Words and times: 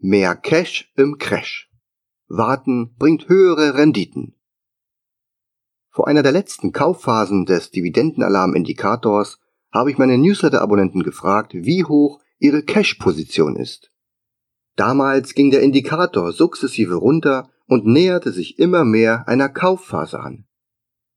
Mehr 0.00 0.36
Cash 0.36 0.92
im 0.94 1.18
Crash. 1.18 1.72
Warten 2.28 2.94
bringt 2.98 3.28
höhere 3.28 3.74
Renditen. 3.74 4.36
Vor 5.90 6.06
einer 6.06 6.22
der 6.22 6.30
letzten 6.30 6.70
Kaufphasen 6.70 7.46
des 7.46 7.72
Dividendenalarm-Indikators 7.72 9.40
habe 9.72 9.90
ich 9.90 9.98
meine 9.98 10.16
Newsletter-Abonnenten 10.16 11.02
gefragt, 11.02 11.52
wie 11.52 11.82
hoch 11.82 12.20
ihre 12.38 12.62
Cash-Position 12.62 13.56
ist. 13.56 13.90
Damals 14.76 15.34
ging 15.34 15.50
der 15.50 15.62
Indikator 15.62 16.30
sukzessive 16.30 16.94
runter 16.94 17.50
und 17.66 17.84
näherte 17.84 18.30
sich 18.30 18.60
immer 18.60 18.84
mehr 18.84 19.26
einer 19.26 19.48
Kaufphase 19.48 20.20
an. 20.20 20.46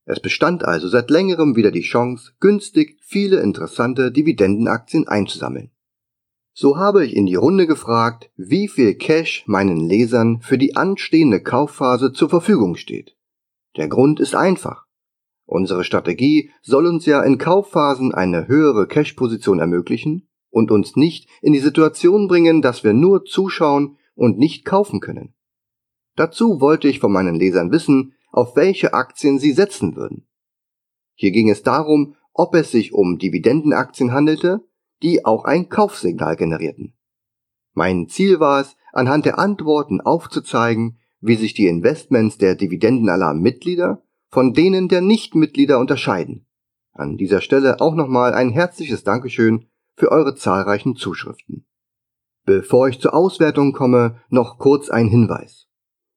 Es 0.06 0.20
bestand 0.20 0.66
also 0.66 0.88
seit 0.88 1.12
längerem 1.12 1.56
wieder 1.56 1.70
die 1.70 1.82
Chance, 1.82 2.32
günstig 2.40 2.98
viele 3.04 3.42
interessante 3.42 4.12
Dividendenaktien 4.12 5.08
einzusammeln. 5.08 5.70
So 6.54 6.78
habe 6.78 7.06
ich 7.06 7.16
in 7.16 7.26
die 7.26 7.36
Runde 7.36 7.66
gefragt, 7.66 8.30
wie 8.36 8.68
viel 8.68 8.96
Cash 8.96 9.44
meinen 9.48 9.78
Lesern 9.78 10.42
für 10.42 10.58
die 10.58 10.76
anstehende 10.76 11.42
Kaufphase 11.42 12.12
zur 12.12 12.30
Verfügung 12.30 12.76
steht. 12.76 13.16
Der 13.78 13.88
Grund 13.88 14.20
ist 14.20 14.36
einfach. 14.36 14.86
Unsere 15.46 15.84
Strategie 15.84 16.52
soll 16.62 16.86
uns 16.86 17.06
ja 17.06 17.22
in 17.24 17.38
Kaufphasen 17.38 18.14
eine 18.14 18.48
höhere 18.48 18.88
Cash-Position 18.88 19.60
ermöglichen 19.60 20.28
und 20.50 20.72
uns 20.72 20.96
nicht 20.96 21.30
in 21.42 21.54
die 21.54 21.60
Situation 21.60 22.28
bringen, 22.28 22.62
dass 22.62 22.84
wir 22.84 22.94
nur 22.94 23.24
zuschauen 23.24 23.98
und 24.16 24.38
nicht 24.38 24.66
kaufen 24.66 25.00
können. 25.00 25.34
Dazu 26.16 26.60
wollte 26.60 26.90
ich 26.90 27.00
von 27.00 27.12
meinen 27.12 27.36
Lesern 27.36 27.72
wissen, 27.72 28.14
auf 28.32 28.56
welche 28.56 28.94
Aktien 28.94 29.40
sie 29.40 29.54
setzen 29.54 29.96
würden. 29.96 30.28
Hier 31.16 31.32
ging 31.32 31.50
es 31.50 31.64
darum, 31.64 32.16
ob 32.34 32.56
es 32.56 32.72
sich 32.72 32.94
um 32.94 33.18
Dividendenaktien 33.18 34.12
handelte 34.12 34.66
die 35.04 35.26
auch 35.26 35.46
ein 35.46 35.70
Kaufsignal 35.70 36.36
generierten. 36.36 36.96
Mein 37.74 38.08
Ziel 38.08 38.40
war 38.40 38.62
es, 38.62 38.76
anhand 38.94 39.26
der 39.26 39.40
Antworten 39.40 40.02
aufzuzeigen, 40.02 41.00
wie 41.20 41.36
sich 41.36 41.54
die 41.54 41.68
Investments 41.68 42.38
der 42.38 42.56
Dividendenalarm-Mitglieder 42.56 44.04
von 44.32 44.54
denen 44.54 44.88
der 44.88 45.02
Nichtmitglieder 45.02 45.78
unterscheiden. 45.78 46.48
An 46.94 47.18
dieser 47.18 47.42
Stelle 47.42 47.82
auch 47.82 47.96
nochmal 47.96 48.34
ein 48.34 48.50
herzliches 48.50 49.04
Dankeschön 49.04 49.68
für 49.96 50.12
eure 50.12 50.36
zahlreichen 50.36 50.96
Zuschriften. 50.96 51.66
Bevor 52.46 52.88
ich 52.88 53.00
zur 53.00 53.14
Auswertung 53.14 53.74
komme, 53.74 54.22
noch 54.30 54.58
kurz 54.58 54.90
ein 54.90 55.08
Hinweis. 55.08 55.68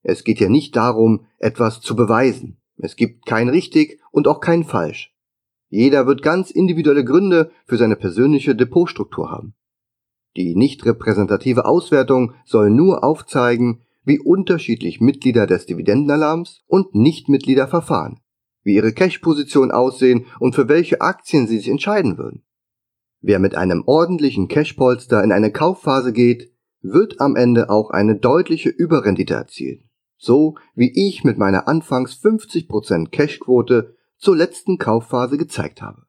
Es 0.02 0.24
geht 0.24 0.38
hier 0.38 0.48
nicht 0.48 0.76
darum, 0.76 1.26
etwas 1.38 1.80
zu 1.80 1.96
beweisen. 1.96 2.60
Es 2.76 2.96
gibt 2.96 3.26
kein 3.26 3.48
richtig 3.48 4.00
und 4.10 4.28
auch 4.28 4.40
kein 4.40 4.64
falsch. 4.64 5.13
Jeder 5.74 6.06
wird 6.06 6.22
ganz 6.22 6.52
individuelle 6.52 7.04
Gründe 7.04 7.50
für 7.66 7.76
seine 7.76 7.96
persönliche 7.96 8.54
Depotstruktur 8.54 9.32
haben. 9.32 9.54
Die 10.36 10.54
nicht 10.54 10.86
repräsentative 10.86 11.64
Auswertung 11.64 12.32
soll 12.44 12.70
nur 12.70 13.02
aufzeigen, 13.02 13.80
wie 14.04 14.20
unterschiedlich 14.20 15.00
Mitglieder 15.00 15.48
des 15.48 15.66
Dividendenalarms 15.66 16.62
und 16.68 16.94
Nichtmitglieder 16.94 17.66
verfahren, 17.66 18.20
wie 18.62 18.76
ihre 18.76 18.92
Cash-Position 18.92 19.72
aussehen 19.72 20.26
und 20.38 20.54
für 20.54 20.68
welche 20.68 21.00
Aktien 21.00 21.48
sie 21.48 21.56
sich 21.56 21.68
entscheiden 21.68 22.18
würden. 22.18 22.44
Wer 23.20 23.40
mit 23.40 23.56
einem 23.56 23.82
ordentlichen 23.84 24.46
Cash-Polster 24.46 25.24
in 25.24 25.32
eine 25.32 25.50
Kaufphase 25.50 26.12
geht, 26.12 26.52
wird 26.82 27.20
am 27.20 27.34
Ende 27.34 27.68
auch 27.68 27.90
eine 27.90 28.14
deutliche 28.14 28.68
Überrendite 28.68 29.34
erzielen. 29.34 29.90
So 30.18 30.54
wie 30.76 30.92
ich 30.94 31.24
mit 31.24 31.36
meiner 31.36 31.66
anfangs 31.66 32.12
50% 32.22 33.10
Cashquote 33.10 33.93
zur 34.16 34.36
letzten 34.36 34.78
Kaufphase 34.78 35.38
gezeigt 35.38 35.82
habe. 35.82 36.02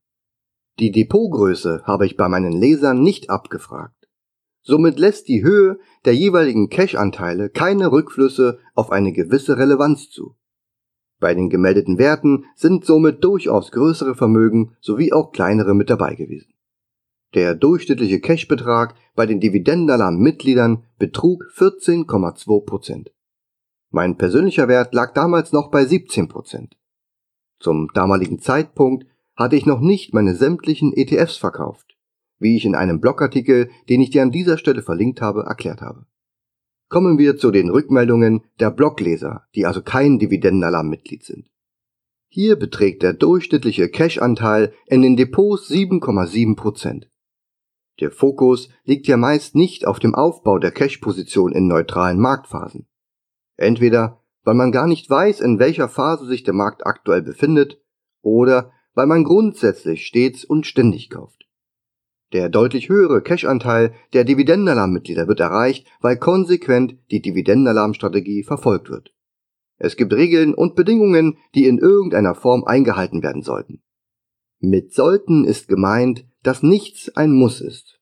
Die 0.80 0.92
Depotgröße 0.92 1.84
habe 1.86 2.06
ich 2.06 2.18
bei 2.18 2.28
meinen 2.28 2.52
Lesern 2.52 3.02
nicht 3.02 3.30
abgefragt. 3.30 4.10
Somit 4.62 5.00
lässt 5.00 5.28
die 5.28 5.44
Höhe 5.44 5.80
der 6.06 6.16
jeweiligen 6.16 6.70
Cash-Anteile 6.70 7.50
keine 7.50 7.92
Rückflüsse 7.92 8.60
auf 8.74 8.92
eine 8.92 9.14
gewisse 9.14 9.58
Relevanz 9.58 10.10
zu. 10.10 10.36
Bei 11.20 11.34
den 11.34 11.50
gemeldeten 11.50 11.98
Werten 11.98 12.46
sind 12.56 12.84
somit 12.84 13.24
durchaus 13.24 13.72
größere 13.72 14.16
Vermögen 14.16 14.76
sowie 14.82 15.14
auch 15.14 15.32
kleinere 15.32 15.74
mit 15.74 15.90
dabei 15.90 16.16
gewesen. 16.16 16.54
Der 17.36 17.54
durchschnittliche 17.54 18.20
Cash-Betrag 18.20 18.96
bei 19.14 19.26
den 19.26 19.40
Dividendenalarm-Mitgliedern 19.40 20.84
betrug 20.98 21.46
14,2% 21.56 23.08
Mein 23.92 24.18
persönlicher 24.18 24.68
Wert 24.68 24.94
lag 24.94 25.14
damals 25.14 25.52
noch 25.52 25.70
bei 25.70 25.86
17 25.86 26.28
zum 27.66 27.90
damaligen 27.96 28.38
Zeitpunkt 28.38 29.08
hatte 29.36 29.56
ich 29.56 29.66
noch 29.66 29.80
nicht 29.80 30.14
meine 30.14 30.36
sämtlichen 30.36 30.94
ETFs 30.94 31.36
verkauft, 31.36 31.98
wie 32.38 32.56
ich 32.56 32.64
in 32.64 32.76
einem 32.76 33.00
Blogartikel, 33.02 33.72
den 33.90 34.02
ich 34.02 34.12
dir 34.12 34.22
an 34.22 34.30
dieser 34.30 34.60
Stelle 34.60 34.84
verlinkt 34.84 35.20
habe, 35.20 35.46
erklärt 35.48 35.82
habe. 35.82 36.06
Kommen 36.90 37.18
wir 37.18 37.38
zu 37.38 37.50
den 37.50 37.72
Rückmeldungen 37.72 38.44
der 38.60 38.70
Blogleser, 38.70 39.48
die 39.56 39.66
also 39.66 39.82
kein 39.82 40.20
Dividendenalarm-Mitglied 40.20 41.24
sind. 41.24 41.50
Hier 42.30 42.56
beträgt 42.56 43.02
der 43.02 43.14
durchschnittliche 43.14 43.90
Cash-Anteil 43.90 44.72
in 44.86 45.02
den 45.02 45.16
Depots 45.16 45.68
7,7%. 45.72 47.08
Der 48.00 48.12
Fokus 48.12 48.70
liegt 48.84 49.08
ja 49.08 49.18
meist 49.18 49.56
nicht 49.56 49.88
auf 49.88 49.98
dem 49.98 50.14
Aufbau 50.14 50.60
der 50.60 50.72
Cash-Position 50.72 51.52
in 51.52 51.68
neutralen 51.68 52.20
Marktphasen. 52.20 52.86
Entweder 53.58 54.22
weil 54.46 54.54
man 54.54 54.72
gar 54.72 54.88
nicht 54.88 55.10
weiß, 55.10 55.42
in 55.42 55.60
welcher 55.60 55.90
Phase 55.90 56.26
sich 56.26 56.44
der 56.44 56.54
Markt 56.54 56.86
aktuell 56.86 57.22
befindet, 57.22 57.82
oder 58.22 58.72
weil 58.94 59.08
man 59.08 59.26
grundsätzlich 59.26 60.06
stets 60.06 60.46
und 60.46 60.66
ständig 60.66 61.10
kauft. 61.10 61.46
Der 62.32 62.50
deutlich 62.50 62.90
höhere 62.90 63.22
Cash-Anteil 63.22 63.94
der 64.14 64.24
Dividendenalarm-Mitglieder 64.24 65.28
wird 65.28 65.40
erreicht, 65.40 65.88
weil 66.00 66.18
konsequent 66.18 66.98
die 67.12 67.22
Dividendenalarm-Strategie 67.22 68.44
verfolgt 68.44 68.90
wird. 68.90 69.14
Es 69.78 69.98
gibt 69.98 70.14
Regeln 70.14 70.54
und 70.54 70.76
Bedingungen, 70.76 71.38
die 71.54 71.66
in 71.66 71.78
irgendeiner 71.78 72.36
Form 72.36 72.64
eingehalten 72.64 73.22
werden 73.22 73.42
sollten. 73.42 73.82
Mit 74.60 74.94
sollten 74.94 75.44
ist 75.44 75.68
gemeint, 75.68 76.26
dass 76.44 76.64
nichts 76.64 77.16
ein 77.16 77.32
Muss 77.32 77.62
ist. 77.62 78.00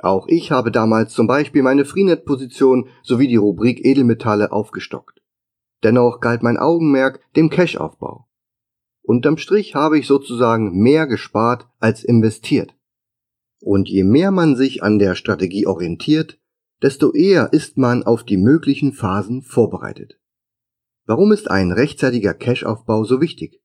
Auch 0.00 0.26
ich 0.28 0.50
habe 0.50 0.70
damals 0.70 1.14
zum 1.14 1.26
Beispiel 1.26 1.62
meine 1.62 1.84
Freenet-Position 1.84 2.88
sowie 3.02 3.28
die 3.28 3.36
Rubrik 3.36 3.84
Edelmetalle 3.84 4.52
aufgestockt. 4.52 5.22
Dennoch 5.82 6.20
galt 6.20 6.42
mein 6.42 6.56
Augenmerk 6.56 7.20
dem 7.36 7.50
Cash-Aufbau. 7.50 8.26
Unterm 9.02 9.36
Strich 9.36 9.74
habe 9.74 9.98
ich 9.98 10.06
sozusagen 10.06 10.78
mehr 10.78 11.06
gespart 11.06 11.68
als 11.78 12.02
investiert. 12.02 12.74
Und 13.60 13.88
je 13.88 14.04
mehr 14.04 14.30
man 14.30 14.56
sich 14.56 14.82
an 14.82 14.98
der 14.98 15.14
Strategie 15.14 15.66
orientiert, 15.66 16.38
desto 16.82 17.12
eher 17.12 17.52
ist 17.52 17.78
man 17.78 18.02
auf 18.02 18.24
die 18.24 18.36
möglichen 18.36 18.92
Phasen 18.92 19.42
vorbereitet. 19.42 20.18
Warum 21.06 21.32
ist 21.32 21.50
ein 21.50 21.70
rechtzeitiger 21.70 22.34
Cash-Aufbau 22.34 23.04
so 23.04 23.20
wichtig? 23.20 23.62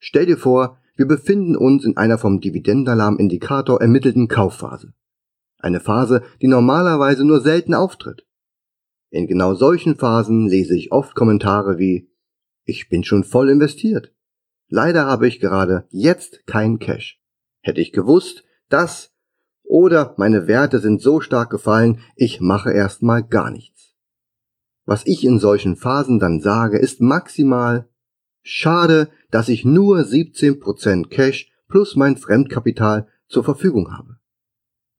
Stell 0.00 0.26
dir 0.26 0.36
vor, 0.36 0.78
wir 0.96 1.06
befinden 1.06 1.56
uns 1.56 1.84
in 1.84 1.96
einer 1.96 2.18
vom 2.18 2.40
Dividendenalarm-Indikator 2.40 3.80
ermittelten 3.80 4.28
Kaufphase. 4.28 4.92
Eine 5.58 5.80
Phase, 5.80 6.22
die 6.42 6.48
normalerweise 6.48 7.24
nur 7.24 7.40
selten 7.40 7.72
auftritt. 7.72 8.26
In 9.12 9.26
genau 9.26 9.54
solchen 9.54 9.94
Phasen 9.94 10.48
lese 10.48 10.74
ich 10.74 10.90
oft 10.90 11.14
Kommentare 11.14 11.78
wie 11.78 12.08
Ich 12.64 12.88
bin 12.88 13.04
schon 13.04 13.24
voll 13.24 13.50
investiert. 13.50 14.10
Leider 14.68 15.04
habe 15.04 15.28
ich 15.28 15.38
gerade 15.38 15.86
jetzt 15.90 16.46
kein 16.46 16.78
Cash. 16.78 17.20
Hätte 17.60 17.82
ich 17.82 17.92
gewusst, 17.92 18.42
dass 18.70 19.12
oder 19.64 20.14
meine 20.16 20.46
Werte 20.46 20.78
sind 20.78 21.02
so 21.02 21.20
stark 21.20 21.50
gefallen, 21.50 22.00
ich 22.16 22.40
mache 22.40 22.72
erstmal 22.72 23.22
gar 23.22 23.50
nichts. 23.50 23.94
Was 24.86 25.06
ich 25.06 25.24
in 25.24 25.38
solchen 25.38 25.76
Phasen 25.76 26.18
dann 26.18 26.40
sage, 26.40 26.78
ist 26.78 27.02
maximal 27.02 27.86
Schade, 28.42 29.10
dass 29.30 29.50
ich 29.50 29.66
nur 29.66 29.98
17% 29.98 31.08
Cash 31.08 31.52
plus 31.68 31.96
mein 31.96 32.16
Fremdkapital 32.16 33.08
zur 33.28 33.44
Verfügung 33.44 33.92
habe. 33.92 34.16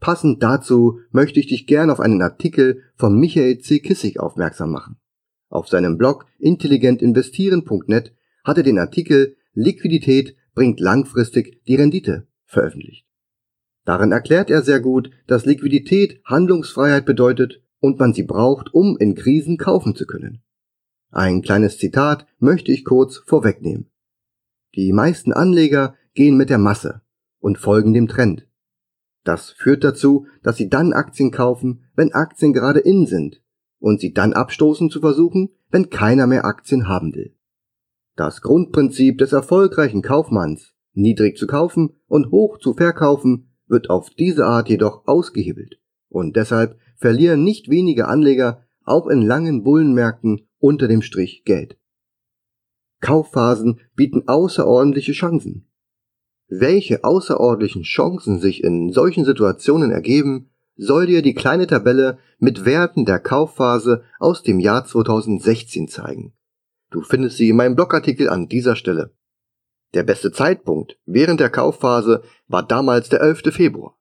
Passend 0.04 0.44
dazu 0.44 1.00
möchte 1.12 1.40
ich 1.40 1.48
dich 1.48 1.66
gern 1.66 1.90
auf 1.90 2.02
einen 2.02 2.22
Artikel 2.22 2.82
von 2.98 3.18
Michael 3.18 3.60
C. 3.60 3.80
Kissig 3.80 4.20
aufmerksam 4.20 4.70
machen. 4.70 4.98
Auf 5.48 5.70
seinem 5.70 5.98
Blog 5.98 6.26
intelligentinvestieren.net 6.40 8.14
hat 8.44 8.58
er 8.58 8.64
den 8.64 8.80
Artikel 8.80 9.38
Liquidität 9.54 10.36
bringt 10.56 10.82
langfristig 10.82 11.64
die 11.68 11.76
Rendite 11.76 12.28
veröffentlicht. 12.44 13.08
Darin 13.86 14.12
erklärt 14.12 14.50
er 14.50 14.62
sehr 14.62 14.82
gut, 14.82 15.10
dass 15.26 15.46
Liquidität 15.46 16.20
Handlungsfreiheit 16.26 17.06
bedeutet 17.06 17.64
und 17.80 17.98
man 17.98 18.14
sie 18.14 18.24
braucht, 18.24 18.74
um 18.74 18.98
in 18.98 19.16
Krisen 19.16 19.58
kaufen 19.58 19.96
zu 19.96 20.06
können. 20.06 20.44
Ein 21.12 21.42
kleines 21.42 21.78
Zitat 21.78 22.28
möchte 22.40 22.74
ich 22.74 22.84
kurz 22.84 23.22
vorwegnehmen. 23.26 23.90
Die 24.76 24.92
meisten 24.92 25.32
Anleger 25.32 25.96
gehen 26.14 26.36
mit 26.36 26.50
der 26.50 26.58
Masse 26.58 27.04
und 27.40 27.58
folgen 27.58 27.94
dem 27.94 28.10
Trend. 28.10 28.46
Das 29.24 29.52
führt 29.52 29.84
dazu, 29.84 30.28
dass 30.42 30.58
sie 30.58 30.70
dann 30.70 30.94
Aktien 30.94 31.32
kaufen, 31.32 31.86
wenn 31.96 32.14
Aktien 32.14 32.54
gerade 32.54 32.80
in 32.80 33.06
sind 33.06 33.42
und 33.80 34.00
sie 34.00 34.14
dann 34.14 34.34
abstoßen 34.34 34.90
zu 34.90 35.00
versuchen, 35.00 35.50
wenn 35.70 35.90
keiner 35.90 36.28
mehr 36.28 36.46
Aktien 36.46 36.88
haben 36.88 37.14
will. 37.16 37.36
Das 38.16 38.42
Grundprinzip 38.42 39.18
des 39.18 39.34
erfolgreichen 39.34 40.02
Kaufmanns, 40.02 40.74
niedrig 40.94 41.38
zu 41.38 41.48
kaufen 41.48 41.92
und 42.08 42.32
hoch 42.32 42.60
zu 42.60 42.74
verkaufen, 42.74 43.50
wird 43.68 43.90
auf 43.90 44.10
diese 44.12 44.46
Art 44.46 44.70
jedoch 44.70 45.08
ausgehebelt 45.08 45.80
und 46.10 46.36
deshalb 46.36 46.78
verlieren 46.98 47.44
nicht 47.44 47.70
wenige 47.70 48.08
Anleger 48.08 48.66
auch 48.86 49.08
in 49.08 49.22
langen 49.22 49.64
Bullenmärkten 49.64 50.48
unter 50.60 50.88
dem 50.88 51.02
Strich 51.02 51.44
Geld. 51.44 51.78
Kaufphasen 53.02 53.82
bieten 53.96 54.28
außerordentliche 54.28 55.12
Chancen. 55.12 55.68
Welche 56.60 57.04
außerordentlichen 57.04 57.82
Chancen 57.82 58.40
sich 58.40 58.64
in 58.64 58.92
solchen 58.92 59.26
Situationen 59.26 59.90
ergeben, 59.90 60.52
soll 60.76 61.08
dir 61.08 61.24
die 61.24 61.34
kleine 61.34 61.66
Tabelle 61.66 62.20
mit 62.38 62.64
Werten 62.64 63.06
der 63.06 63.18
Kaufphase 63.20 64.04
aus 64.20 64.44
dem 64.44 64.60
Jahr 64.60 64.86
2016 64.86 65.88
zeigen. 65.88 66.34
Du 66.92 67.02
findest 67.02 67.38
sie 67.38 67.50
in 67.50 67.56
meinem 67.56 67.76
Blogartikel 67.76 68.30
an 68.30 68.50
dieser 68.50 68.76
Stelle. 68.76 69.16
Der 69.96 70.04
beste 70.04 70.32
Zeitpunkt 70.32 71.00
während 71.08 71.40
der 71.40 71.50
Kaufphase 71.50 72.22
war 72.48 72.62
damals 72.62 73.10
der 73.10 73.22
11. 73.22 73.52
Februar. 73.52 73.98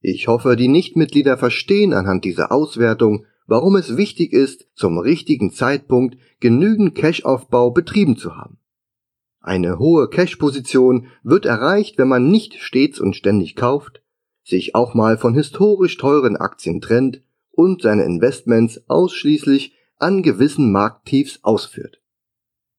Ich 0.00 0.28
hoffe, 0.28 0.56
die 0.56 0.68
Nichtmitglieder 0.68 1.36
verstehen 1.36 1.92
anhand 1.92 2.24
dieser 2.24 2.52
Auswertung, 2.52 3.26
warum 3.46 3.76
es 3.76 3.98
wichtig 3.98 4.32
ist, 4.32 4.66
zum 4.74 4.96
richtigen 4.98 5.52
Zeitpunkt 5.52 6.16
genügend 6.40 6.94
Cash-Aufbau 6.94 7.70
betrieben 7.70 8.16
zu 8.16 8.34
haben. 8.34 8.58
Eine 9.46 9.78
hohe 9.78 10.08
Cash-Position 10.10 11.06
wird 11.22 11.46
erreicht, 11.46 11.98
wenn 11.98 12.08
man 12.08 12.26
nicht 12.26 12.54
stets 12.54 12.98
und 12.98 13.14
ständig 13.14 13.54
kauft, 13.54 14.02
sich 14.42 14.74
auch 14.74 14.92
mal 14.92 15.18
von 15.18 15.34
historisch 15.34 15.96
teuren 15.98 16.36
Aktien 16.36 16.80
trennt 16.80 17.22
und 17.52 17.80
seine 17.80 18.02
Investments 18.02 18.82
ausschließlich 18.88 19.76
an 19.98 20.24
gewissen 20.24 20.72
Markttiefs 20.72 21.44
ausführt. 21.44 22.02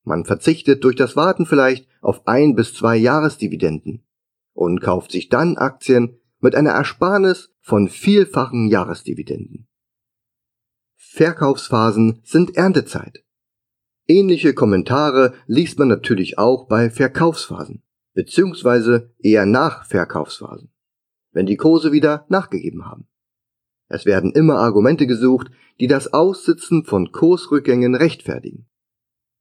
Man 0.04 0.26
verzichtet 0.26 0.84
durch 0.84 0.98
das 0.98 1.16
Warten 1.16 1.46
vielleicht 1.46 1.88
auf 2.02 2.28
ein 2.28 2.54
bis 2.54 2.74
zwei 2.74 2.98
Jahresdividenden 2.98 4.06
und 4.52 4.82
kauft 4.82 5.14
sich 5.14 5.30
dann 5.30 5.56
Aktien 5.56 6.20
mit 6.42 6.54
einer 6.54 6.72
Ersparnis 6.72 7.50
von 7.62 7.88
vielfachen 7.88 8.68
Jahresdividenden. 8.68 9.70
Verkaufsphasen 10.98 12.20
sind 12.26 12.58
Erntezeit. 12.58 13.24
Ähnliche 14.08 14.54
Kommentare 14.54 15.34
liest 15.48 15.80
man 15.80 15.90
natürlich 15.90 16.38
auch 16.38 16.68
bei 16.68 16.90
Verkaufsphasen, 16.90 17.84
beziehungsweise 18.14 19.14
eher 19.20 19.46
nach 19.46 19.86
Verkaufsphasen, 19.86 20.72
wenn 21.34 21.46
die 21.46 21.58
Kurse 21.58 21.92
wieder 21.92 22.26
nachgegeben 22.30 22.86
haben. 22.86 23.08
Es 23.90 24.06
werden 24.06 24.32
immer 24.32 24.60
Argumente 24.60 25.08
gesucht, 25.08 25.52
die 25.80 25.88
das 25.88 26.14
Aussitzen 26.14 26.86
von 26.86 27.12
Kursrückgängen 27.12 27.96
rechtfertigen. 27.96 28.68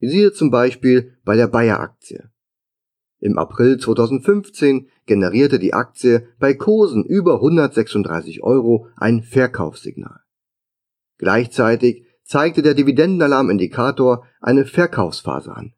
Siehe 0.00 0.32
zum 0.32 0.50
Beispiel 0.50 1.16
bei 1.24 1.36
der 1.36 1.46
Bayer-Aktie. 1.46 2.30
Im 3.18 3.38
April 3.38 3.78
2015 3.78 4.88
generierte 5.06 5.58
die 5.58 5.74
Aktie 5.74 6.28
bei 6.38 6.54
Kursen 6.54 7.04
über 7.04 7.36
136 7.36 8.42
Euro 8.42 8.88
ein 8.96 9.22
Verkaufssignal. 9.22 10.20
Gleichzeitig 11.18 12.05
zeigte 12.26 12.62
der 12.62 12.74
Dividendenalarmindikator 12.74 14.26
eine 14.40 14.66
Verkaufsphase 14.66 15.56
an. 15.56 15.72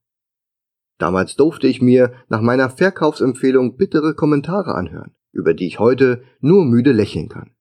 Damals 0.98 1.36
durfte 1.36 1.68
ich 1.68 1.80
mir 1.80 2.12
nach 2.28 2.40
meiner 2.40 2.70
Verkaufsempfehlung 2.70 3.76
bittere 3.76 4.14
Kommentare 4.14 4.74
anhören, 4.74 5.14
über 5.32 5.54
die 5.54 5.66
ich 5.66 5.78
heute 5.78 6.22
nur 6.40 6.64
müde 6.64 6.92
lächeln 6.92 7.28
kann. 7.28 7.52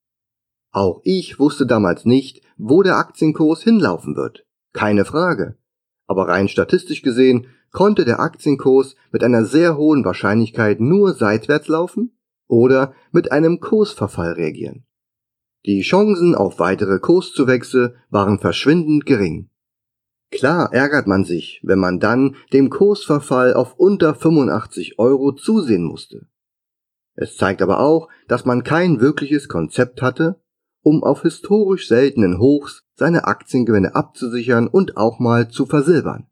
Auch 0.72 1.02
ich 1.04 1.40
wusste 1.40 1.66
damals 1.66 2.06
nicht, 2.06 2.42
wo 2.58 2.82
der 2.82 2.98
Aktienkurs 2.98 3.62
hinlaufen 3.62 4.16
wird. 4.16 4.46
Keine 4.74 5.06
Frage. 5.06 5.58
Aber 6.08 6.28
rein 6.28 6.48
statistisch 6.48 7.02
gesehen 7.02 7.48
konnte 7.72 8.06
der 8.06 8.20
Aktienkurs 8.20 8.96
mit 9.12 9.24
einer 9.24 9.46
sehr 9.46 9.78
hohen 9.78 10.04
Wahrscheinlichkeit 10.04 10.80
nur 10.80 11.14
seitwärts 11.14 11.68
laufen 11.68 12.18
oder 12.48 12.94
mit 13.12 13.32
einem 13.32 13.60
Kursverfall 13.60 14.34
reagieren. 14.34 14.87
Die 15.66 15.82
Chancen 15.82 16.36
auf 16.36 16.60
weitere 16.60 17.00
Kurszuwächse 17.00 17.96
waren 18.10 18.40
verschwindend 18.40 19.06
gering. 19.06 19.50
Klar 20.32 20.74
ärgert 20.74 21.08
man 21.08 21.24
sich, 21.24 21.62
wenn 21.64 21.80
man 21.80 22.00
dann 22.00 22.36
dem 22.54 22.70
Kursverfall 22.70 23.54
auf 23.54 23.76
unter 23.76 24.14
85 24.14 25.00
Euro 25.00 25.32
zusehen 25.32 25.84
musste. 25.84 26.28
Es 27.16 27.36
zeigt 27.36 27.62
aber 27.62 27.80
auch, 27.80 28.10
dass 28.28 28.46
man 28.46 28.64
kein 28.64 29.00
wirkliches 29.00 29.48
Konzept 29.48 30.02
hatte, 30.02 30.40
um 30.84 31.04
auf 31.04 31.24
historisch 31.24 31.88
seltenen 31.88 32.40
Hochs 32.40 32.84
seine 32.94 33.26
Aktiengewinne 33.26 33.96
abzusichern 33.96 34.68
und 34.68 34.98
auch 34.98 35.20
mal 35.20 35.50
zu 35.50 35.66
versilbern. 35.66 36.28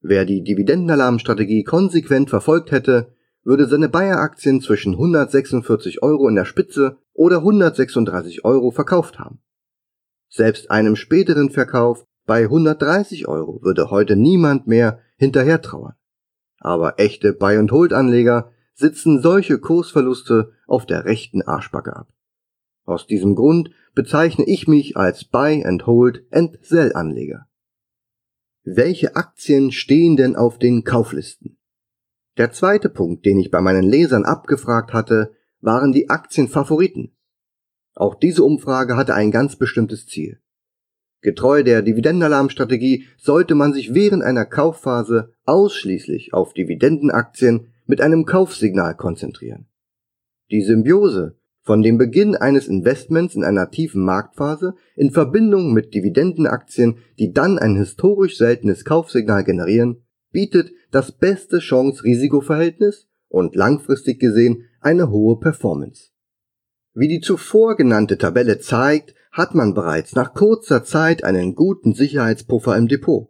Wer 0.00 0.24
die 0.24 0.42
Dividendenalarmstrategie 0.42 1.62
konsequent 1.62 2.30
verfolgt 2.30 2.72
hätte, 2.72 3.14
würde 3.42 3.66
seine 3.66 3.88
Bayer-Aktien 3.88 4.60
zwischen 4.60 4.92
146 4.94 6.02
Euro 6.02 6.28
in 6.28 6.34
der 6.34 6.44
Spitze 6.44 6.98
oder 7.12 7.38
136 7.38 8.44
Euro 8.44 8.70
verkauft 8.70 9.18
haben. 9.18 9.40
Selbst 10.28 10.70
einem 10.70 10.94
späteren 10.96 11.48
Verkauf 11.50 12.04
bei 12.26 12.42
130 12.44 13.26
Euro 13.28 13.62
würde 13.62 13.90
heute 13.90 14.16
niemand 14.16 14.66
mehr 14.66 15.00
hinterher 15.16 15.62
trauern. 15.62 15.94
Aber 16.58 17.00
echte 17.00 17.32
Buy-and-Hold-Anleger 17.32 18.52
sitzen 18.74 19.20
solche 19.20 19.58
Kursverluste 19.58 20.52
auf 20.66 20.86
der 20.86 21.04
rechten 21.04 21.42
Arschbacke 21.42 21.96
ab. 21.96 22.08
Aus 22.84 23.06
diesem 23.06 23.34
Grund 23.34 23.70
bezeichne 23.94 24.46
ich 24.46 24.68
mich 24.68 24.96
als 24.96 25.24
Buy-and-Hold-and-Sell-Anleger. 25.24 27.46
Welche 28.62 29.16
Aktien 29.16 29.72
stehen 29.72 30.16
denn 30.16 30.36
auf 30.36 30.58
den 30.58 30.84
Kauflisten? 30.84 31.56
Der 32.40 32.52
zweite 32.52 32.88
Punkt, 32.88 33.26
den 33.26 33.38
ich 33.38 33.50
bei 33.50 33.60
meinen 33.60 33.82
Lesern 33.82 34.24
abgefragt 34.24 34.94
hatte, 34.94 35.32
waren 35.60 35.92
die 35.92 36.08
Aktienfavoriten. 36.08 37.14
Auch 37.94 38.14
diese 38.14 38.44
Umfrage 38.44 38.96
hatte 38.96 39.14
ein 39.14 39.30
ganz 39.30 39.56
bestimmtes 39.56 40.06
Ziel. 40.06 40.40
Getreu 41.20 41.62
der 41.62 41.82
Dividendenalarmstrategie 41.82 43.04
sollte 43.18 43.54
man 43.54 43.74
sich 43.74 43.92
während 43.92 44.22
einer 44.22 44.46
Kaufphase 44.46 45.34
ausschließlich 45.44 46.32
auf 46.32 46.54
Dividendenaktien 46.54 47.74
mit 47.84 48.00
einem 48.00 48.24
Kaufsignal 48.24 48.96
konzentrieren. 48.96 49.66
Die 50.50 50.62
Symbiose 50.62 51.36
von 51.60 51.82
dem 51.82 51.98
Beginn 51.98 52.36
eines 52.36 52.68
Investments 52.68 53.34
in 53.34 53.44
einer 53.44 53.70
tiefen 53.70 54.02
Marktphase 54.02 54.76
in 54.96 55.10
Verbindung 55.10 55.74
mit 55.74 55.92
Dividendenaktien, 55.92 57.00
die 57.18 57.34
dann 57.34 57.58
ein 57.58 57.76
historisch 57.76 58.38
seltenes 58.38 58.86
Kaufsignal 58.86 59.44
generieren, 59.44 60.06
bietet 60.32 60.72
das 60.90 61.12
beste 61.12 61.58
Chance-Risiko-Verhältnis 61.58 63.08
und 63.28 63.54
langfristig 63.54 64.20
gesehen 64.20 64.64
eine 64.80 65.10
hohe 65.10 65.38
Performance. 65.38 66.10
Wie 66.94 67.08
die 67.08 67.20
zuvor 67.20 67.76
genannte 67.76 68.18
Tabelle 68.18 68.58
zeigt, 68.58 69.14
hat 69.32 69.54
man 69.54 69.74
bereits 69.74 70.14
nach 70.14 70.34
kurzer 70.34 70.82
Zeit 70.82 71.22
einen 71.22 71.54
guten 71.54 71.94
Sicherheitspuffer 71.94 72.76
im 72.76 72.88
Depot. 72.88 73.28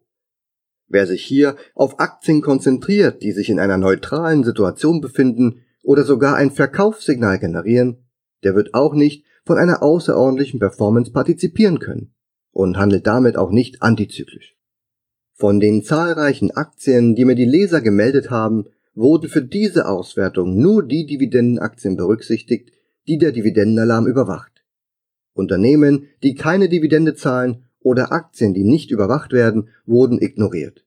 Wer 0.89 1.07
sich 1.07 1.23
hier 1.23 1.57
auf 1.75 2.01
Aktien 2.01 2.41
konzentriert, 2.41 3.23
die 3.23 3.33
sich 3.33 3.51
in 3.51 3.61
einer 3.61 3.77
neutralen 3.77 4.43
Situation 4.43 5.01
befinden 5.01 5.63
oder 5.83 6.05
sogar 6.05 6.37
ein 6.37 6.51
Verkaufssignal 6.51 7.39
generieren, 7.39 8.09
der 8.43 8.55
wird 8.55 8.75
auch 8.75 8.95
nicht 8.95 9.25
von 9.45 9.59
einer 9.59 9.83
außerordentlichen 9.83 10.59
Performance 10.59 11.13
partizipieren 11.13 11.79
können 11.79 12.15
und 12.51 12.77
handelt 12.77 13.07
damit 13.07 13.37
auch 13.37 13.51
nicht 13.51 13.83
antizyklisch. 13.83 14.57
Von 15.41 15.59
den 15.59 15.83
zahlreichen 15.83 16.51
Aktien, 16.51 17.15
die 17.15 17.25
mir 17.25 17.35
die 17.35 17.47
Leser 17.47 17.81
gemeldet 17.81 18.29
haben, 18.29 18.67
wurden 18.95 19.31
für 19.31 19.41
diese 19.41 19.89
Auswertung 19.89 20.61
nur 20.61 20.87
die 20.87 21.07
Dividendenaktien 21.07 21.97
berücksichtigt, 21.97 22.73
die 23.09 23.17
der 23.17 23.33
Dividendenalarm 23.33 24.07
überwacht. 24.07 24.63
Unternehmen, 25.33 26.09
die 26.23 26.35
keine 26.35 26.69
Dividende 26.69 27.15
zahlen 27.15 27.65
oder 27.81 28.13
Aktien, 28.13 28.53
die 28.53 28.65
nicht 28.65 28.91
überwacht 28.91 29.33
werden, 29.33 29.71
wurden 29.87 30.21
ignoriert. 30.21 30.85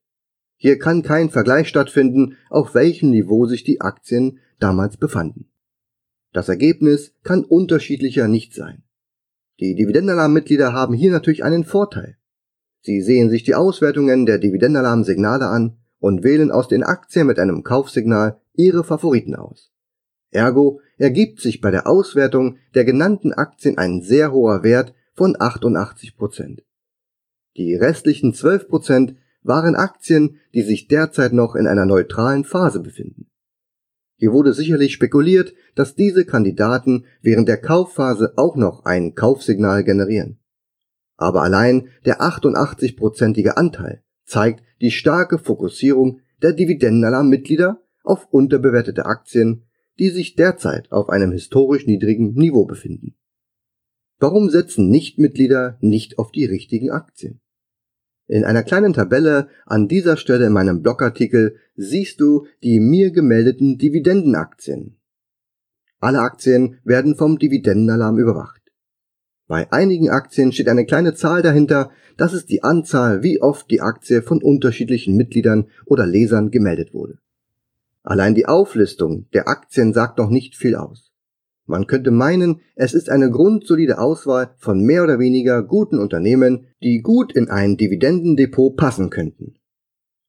Hier 0.55 0.77
kann 0.77 1.01
kein 1.01 1.31
Vergleich 1.31 1.67
stattfinden, 1.67 2.37
auf 2.51 2.75
welchem 2.75 3.09
Niveau 3.09 3.47
sich 3.47 3.63
die 3.63 3.81
Aktien 3.81 4.37
damals 4.59 4.97
befanden. 4.97 5.47
Das 6.31 6.47
Ergebnis 6.47 7.15
kann 7.23 7.43
unterschiedlicher 7.43 8.27
nicht 8.27 8.53
sein. 8.53 8.83
Die 9.59 9.73
Dividendenalarm-Mitglieder 9.73 10.73
haben 10.73 10.93
hier 10.93 11.09
natürlich 11.09 11.43
einen 11.43 11.63
Vorteil. 11.63 12.17
Sie 12.83 13.01
sehen 13.01 13.29
sich 13.29 13.43
die 13.43 13.55
Auswertungen 13.55 14.25
der 14.25 14.39
Dividendenalarm-Signale 14.39 15.47
an 15.47 15.77
und 15.99 16.23
wählen 16.23 16.51
aus 16.51 16.67
den 16.67 16.83
Aktien 16.83 17.27
mit 17.27 17.39
einem 17.39 17.63
Kaufsignal 17.63 18.41
ihre 18.53 18.83
Favoriten 18.83 19.35
aus. 19.35 19.71
Ergo 20.31 20.81
ergibt 20.97 21.39
sich 21.39 21.61
bei 21.61 21.71
der 21.71 21.87
Auswertung 21.87 22.57
der 22.75 22.83
genannten 22.83 23.31
Aktien 23.31 23.77
ein 23.77 24.01
sehr 24.01 24.33
hoher 24.33 24.63
Wert 24.63 24.93
von 25.13 25.37
88%. 25.37 26.59
Die 27.55 27.75
restlichen 27.75 28.33
12% 28.33 29.15
waren 29.43 29.75
Aktien, 29.75 30.39
die 30.53 30.63
sich 30.63 30.87
derzeit 30.87 31.31
noch 31.31 31.55
in 31.55 31.67
einer 31.67 31.85
neutralen 31.85 32.43
Phase 32.43 32.81
befinden. 32.81 33.27
Hier 34.17 34.33
wurde 34.33 34.53
sicherlich 34.53 34.93
spekuliert, 34.93 35.53
dass 35.75 35.95
diese 35.95 36.25
Kandidaten 36.25 37.05
während 37.21 37.47
der 37.47 37.61
Kaufphase 37.61 38.33
auch 38.35 38.57
noch 38.57 38.83
ein 38.83 39.15
Kaufsignal 39.15 39.83
generieren. 39.83 40.39
Aber 41.23 41.41
allein 41.41 41.87
der 42.05 42.19
88-prozentige 42.19 43.51
Anteil 43.51 44.03
zeigt 44.25 44.61
die 44.81 44.91
starke 44.91 45.37
Fokussierung 45.37 46.19
der 46.41 46.51
Dividendenalarm-Mitglieder 46.51 47.81
auf 48.03 48.27
unterbewertete 48.29 49.05
Aktien, 49.05 49.63
die 49.99 50.09
sich 50.09 50.35
derzeit 50.35 50.91
auf 50.91 51.07
einem 51.07 51.31
historisch 51.31 51.87
niedrigen 51.87 52.33
Niveau 52.33 52.65
befinden. 52.65 53.15
Warum 54.19 54.49
setzen 54.49 54.89
Nichtmitglieder 54.89 55.77
nicht 55.79 56.19
auf 56.19 56.31
die 56.31 56.43
richtigen 56.43 56.91
Aktien? 56.91 57.39
In 58.27 58.43
einer 58.43 58.63
kleinen 58.63 58.91
Tabelle 58.91 59.47
an 59.65 59.87
dieser 59.87 60.17
Stelle 60.17 60.47
in 60.47 60.53
meinem 60.53 60.81
Blogartikel 60.81 61.55
siehst 61.77 62.19
du 62.19 62.47
die 62.63 62.81
mir 62.81 63.11
gemeldeten 63.11 63.77
Dividendenaktien. 63.77 64.97
Alle 65.99 66.19
Aktien 66.19 66.79
werden 66.83 67.15
vom 67.15 67.39
Dividendenalarm 67.39 68.17
überwacht. 68.19 68.62
Bei 69.47 69.71
einigen 69.71 70.09
Aktien 70.09 70.51
steht 70.51 70.69
eine 70.69 70.85
kleine 70.85 71.15
Zahl 71.15 71.41
dahinter, 71.41 71.91
das 72.17 72.33
ist 72.33 72.49
die 72.49 72.63
Anzahl, 72.63 73.23
wie 73.23 73.41
oft 73.41 73.69
die 73.69 73.81
Aktie 73.81 74.21
von 74.21 74.41
unterschiedlichen 74.41 75.15
Mitgliedern 75.15 75.67
oder 75.85 76.05
Lesern 76.05 76.51
gemeldet 76.51 76.93
wurde. 76.93 77.17
Allein 78.03 78.35
die 78.35 78.45
Auflistung 78.45 79.27
der 79.33 79.47
Aktien 79.47 79.93
sagt 79.93 80.17
noch 80.17 80.29
nicht 80.29 80.55
viel 80.55 80.75
aus. 80.75 81.11
Man 81.65 81.87
könnte 81.87 82.11
meinen, 82.11 82.59
es 82.75 82.93
ist 82.93 83.09
eine 83.09 83.31
grundsolide 83.31 83.97
Auswahl 83.97 84.53
von 84.57 84.81
mehr 84.81 85.03
oder 85.03 85.17
weniger 85.19 85.63
guten 85.63 85.97
Unternehmen, 85.97 86.67
die 86.81 87.01
gut 87.01 87.31
in 87.31 87.49
ein 87.49 87.77
Dividendendepot 87.77 88.75
passen 88.75 89.09
könnten. 89.09 89.55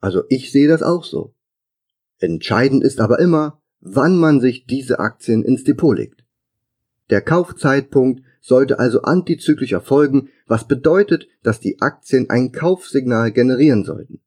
Also 0.01 0.23
ich 0.29 0.53
sehe 0.53 0.69
das 0.69 0.83
auch 0.83 1.03
so. 1.03 1.35
Entscheidend 2.19 2.85
ist 2.85 3.01
aber 3.01 3.19
immer, 3.19 3.61
wann 3.81 4.17
man 4.17 4.41
sich 4.41 4.67
diese 4.67 5.01
Aktien 5.01 5.43
ins 5.43 5.65
Depot 5.65 5.97
legt. 5.97 6.25
Der 7.11 7.21
Kaufzeitpunkt 7.21 8.23
sollte 8.45 8.79
also 8.79 9.01
antizyklisch 9.01 9.73
erfolgen, 9.73 10.29
was 10.47 10.69
bedeutet, 10.69 11.29
dass 11.43 11.61
die 11.61 11.81
Aktien 11.81 12.29
ein 12.29 12.53
Kaufsignal 12.53 13.33
generieren 13.33 13.85
sollten. 13.85 14.21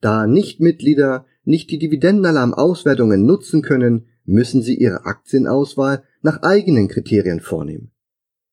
Da 0.00 0.28
Nichtmitglieder 0.28 1.26
nicht 1.42 1.68
die 1.72 1.78
Dividendenalarm-Auswertungen 1.78 3.26
nutzen 3.26 3.62
können, 3.62 4.06
müssen 4.24 4.62
sie 4.62 4.76
ihre 4.76 5.06
Aktienauswahl 5.06 6.04
nach 6.20 6.42
eigenen 6.42 6.86
Kriterien 6.86 7.40
vornehmen. 7.40 7.90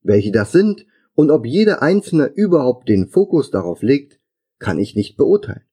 Welche 0.01 0.31
das 0.31 0.51
sind 0.51 0.87
und 1.13 1.29
ob 1.29 1.45
jeder 1.45 1.83
Einzelne 1.83 2.25
überhaupt 2.25 2.89
den 2.89 3.09
Fokus 3.09 3.51
darauf 3.51 3.83
legt, 3.83 4.19
kann 4.57 4.79
ich 4.79 4.95
nicht 4.95 5.17
beurteilen. 5.17 5.65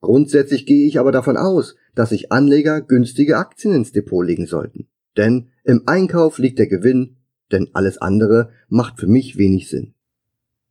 Grundsätzlich 0.00 0.64
gehe 0.64 0.86
ich 0.86 1.00
aber 1.00 1.10
davon 1.10 1.36
aus, 1.36 1.74
dass 1.96 2.10
sich 2.10 2.30
Anleger 2.30 2.82
günstige 2.82 3.36
Aktien 3.36 3.74
ins 3.74 3.90
Depot 3.90 4.24
legen 4.24 4.46
sollten. 4.46 4.86
Denn 5.16 5.48
im 5.64 5.82
Einkauf 5.86 6.38
liegt 6.38 6.60
der 6.60 6.68
Gewinn, 6.68 7.16
denn 7.52 7.68
alles 7.72 7.98
andere 7.98 8.50
macht 8.68 8.98
für 8.98 9.06
mich 9.06 9.36
wenig 9.36 9.68
Sinn. 9.68 9.94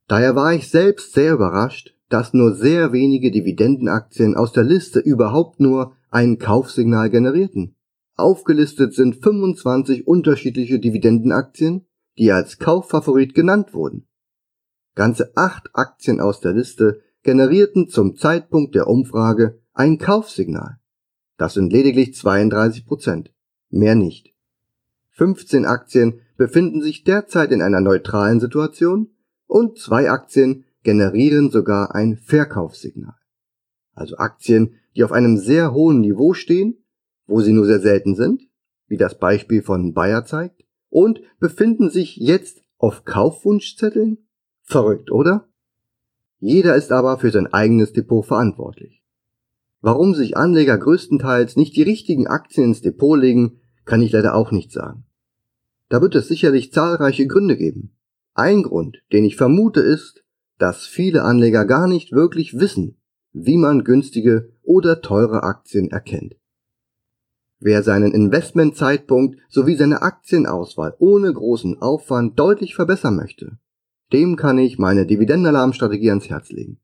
Daher 0.08 0.36
war 0.36 0.54
ich 0.54 0.70
selbst 0.70 1.14
sehr 1.14 1.34
überrascht, 1.34 1.96
dass 2.10 2.34
nur 2.34 2.56
sehr 2.56 2.94
wenige 2.94 3.32
Dividendenaktien 3.32 4.36
aus 4.36 4.54
der 4.54 4.64
Liste 4.64 5.00
überhaupt 5.00 5.60
nur 5.60 5.94
ein 6.10 6.38
Kaufsignal 6.38 7.10
generierten. 7.10 7.76
Aufgelistet 8.16 8.94
sind 8.94 9.18
25 9.22 10.08
unterschiedliche 10.08 10.80
Dividendenaktien, 10.80 11.86
die 12.18 12.32
als 12.32 12.58
Kauffavorit 12.58 13.34
genannt 13.34 13.74
wurden. 13.74 14.08
Ganze 14.96 15.36
acht 15.36 15.70
Aktien 15.74 16.20
aus 16.20 16.40
der 16.40 16.54
Liste 16.54 17.02
generierten 17.22 17.90
zum 17.90 18.16
Zeitpunkt 18.16 18.74
der 18.74 18.88
Umfrage 18.88 19.60
ein 19.74 19.98
Kaufsignal. 20.00 20.80
Das 21.38 21.54
sind 21.54 21.72
lediglich 21.72 22.16
32 22.16 22.86
Prozent, 22.86 23.32
mehr 23.70 23.94
nicht. 23.96 24.34
15 25.12 25.66
Aktien 25.66 26.22
befinden 26.38 26.82
sich 26.82 27.04
derzeit 27.04 27.52
in 27.52 27.62
einer 27.62 27.82
neutralen 27.82 28.40
Situation 28.40 29.10
und 29.48 29.78
zwei 29.78 30.10
Aktien 30.10 30.66
generieren 30.84 31.50
sogar 31.50 31.96
ein 31.96 32.18
Verkaufssignal. 32.18 33.16
Also 33.94 34.18
Aktien, 34.18 34.76
die 34.96 35.04
auf 35.04 35.12
einem 35.12 35.38
sehr 35.38 35.74
hohen 35.74 36.02
Niveau 36.02 36.34
stehen 36.34 36.78
wo 37.28 37.42
sie 37.42 37.54
nur 37.54 37.66
sehr 37.66 37.80
selten 37.80 38.16
sind, 38.16 38.42
wie 38.88 38.98
das 38.98 39.20
Beispiel 39.20 39.62
von 39.62 39.94
Bayer 39.94 40.26
zeigt, 40.26 40.64
und 40.90 41.20
befinden 41.40 41.90
sich 41.90 42.16
jetzt 42.16 42.62
auf 42.78 43.04
Kaufwunschzetteln? 43.04 44.18
Verrückt, 44.64 45.12
oder? 45.12 45.48
Jeder 46.40 46.76
ist 46.76 46.92
aber 46.92 47.18
für 47.18 47.32
sein 47.32 47.48
eigenes 47.48 47.94
Depot 47.94 48.26
verantwortlich. 48.26 49.04
Warum 49.82 50.16
sich 50.16 50.38
Anleger 50.38 50.78
größtenteils 50.78 51.56
nicht 51.56 51.76
die 51.76 51.84
richtigen 51.84 52.28
Aktien 52.28 52.68
ins 52.68 52.82
Depot 52.82 53.20
legen, 53.20 53.60
kann 53.86 54.02
ich 54.02 54.12
leider 54.12 54.36
auch 54.36 54.52
nicht 54.52 54.72
sagen. 54.72 55.06
Da 55.90 56.02
wird 56.02 56.16
es 56.16 56.28
sicherlich 56.28 56.74
zahlreiche 56.74 57.28
Gründe 57.28 57.58
geben. 57.58 57.96
Ein 58.34 58.64
Grund, 58.64 59.02
den 59.12 59.26
ich 59.26 59.36
vermute, 59.36 59.80
ist, 59.80 60.24
dass 60.58 60.86
viele 60.86 61.24
Anleger 61.24 61.66
gar 61.66 61.88
nicht 61.88 62.12
wirklich 62.12 62.60
wissen, 62.60 62.98
wie 63.32 63.58
man 63.58 63.84
günstige 63.84 64.52
oder 64.64 65.02
teure 65.02 65.44
Aktien 65.44 65.92
erkennt. 65.92 66.36
Wer 67.60 67.82
seinen 67.82 68.12
Investmentzeitpunkt 68.12 69.40
sowie 69.50 69.76
seine 69.76 70.02
Aktienauswahl 70.02 70.96
ohne 71.00 71.34
großen 71.34 71.82
Aufwand 71.82 72.38
deutlich 72.38 72.76
verbessern 72.76 73.16
möchte, 73.16 73.58
dem 74.14 74.36
kann 74.36 74.60
ich 74.60 74.78
meine 74.78 75.06
Dividendenalarmstrategie 75.06 76.10
ans 76.10 76.30
Herz 76.30 76.52
legen. 76.52 76.80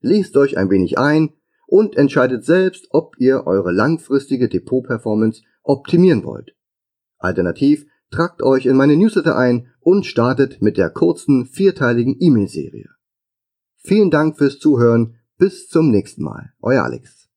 Lest 0.00 0.36
euch 0.36 0.56
ein 0.56 0.70
wenig 0.70 0.98
ein 0.98 1.34
und 1.66 1.96
entscheidet 1.96 2.44
selbst, 2.44 2.86
ob 2.90 3.16
ihr 3.18 3.46
eure 3.46 3.72
langfristige 3.72 4.48
Depot-Performance 4.48 5.42
optimieren 5.62 6.24
wollt. 6.24 6.54
Alternativ 7.18 7.86
tragt 8.10 8.42
euch 8.42 8.66
in 8.66 8.76
meine 8.76 8.96
Newsletter 8.96 9.36
ein 9.36 9.68
und 9.80 10.06
startet 10.06 10.60
mit 10.62 10.76
der 10.76 10.90
kurzen 10.90 11.46
vierteiligen 11.46 12.16
E-Mail-Serie. 12.18 12.88
Vielen 13.76 14.10
Dank 14.10 14.36
fürs 14.36 14.58
Zuhören, 14.58 15.16
bis 15.38 15.68
zum 15.68 15.90
nächsten 15.90 16.22
Mal. 16.22 16.52
Euer 16.60 16.84
Alex. 16.84 17.27